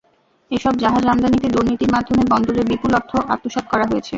এসব 0.51 0.73
জাহাজ 0.83 1.03
আমদানিতে 1.07 1.47
দুর্নীতির 1.49 1.93
মাধ্যমে 1.95 2.23
বন্দরের 2.31 2.65
বিপুল 2.71 2.91
অর্থ 2.99 3.11
আত্মসাৎ 3.33 3.65
করা 3.71 3.85
হয়েছে। 3.89 4.09